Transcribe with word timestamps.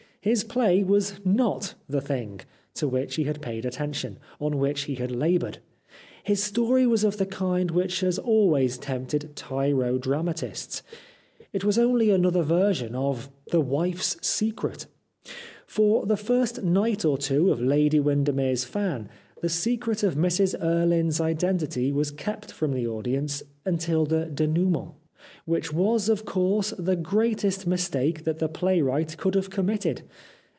His 0.23 0.43
play 0.43 0.83
was 0.83 1.13
not 1.25 1.73
the 1.89 1.99
thing, 1.99 2.41
to 2.75 2.87
which 2.87 3.15
he 3.15 3.23
had 3.23 3.41
paid 3.41 3.65
attention, 3.65 4.19
on 4.39 4.59
which 4.59 4.81
he 4.81 4.93
had 4.93 5.09
laboured. 5.09 5.57
His 6.23 6.43
story 6.43 6.85
was 6.85 7.03
of 7.03 7.17
the 7.17 7.25
kind 7.25 7.71
which 7.71 8.01
has 8.01 8.19
always 8.19 8.77
tempted 8.77 9.31
tyro 9.35 9.97
dramatists. 9.97 10.83
It 11.51 11.63
was 11.63 11.79
only 11.79 12.11
another 12.11 12.43
version 12.43 12.93
of" 12.93 13.31
The 13.51 13.61
Wife's 13.61 14.15
Secret," 14.23 14.85
For 15.65 16.05
the 16.05 16.17
first 16.17 16.61
night 16.61 17.03
or 17.03 17.17
two 17.17 17.49
of" 17.51 17.59
Lady 17.59 17.99
Windermere's 17.99 18.63
320 18.63 18.67
The 18.67 19.07
Life 19.07 19.11
of 19.11 19.13
Oscar 19.17 19.41
Wilde 19.41 19.41
Fan/' 19.41 19.41
the 19.41 19.49
secret 19.49 20.03
of 20.03 20.15
Mrs 20.17 20.63
Erlynne's 20.63 21.19
identity 21.19 21.91
was 21.91 22.11
kept 22.11 22.51
from 22.51 22.73
the 22.73 22.85
audience 22.85 23.41
until 23.65 24.05
the 24.05 24.27
denouements 24.31 24.93
which 25.45 25.71
was, 25.71 26.09
of 26.09 26.25
course, 26.25 26.71
the 26.79 26.95
greatest 26.95 27.67
mistake 27.67 28.23
that 28.23 28.39
the 28.39 28.49
playwright 28.49 29.15
could 29.17 29.35
have 29.35 29.51
committed. 29.51 30.01